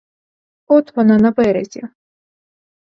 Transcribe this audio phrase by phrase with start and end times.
[0.67, 1.83] От вона на березі.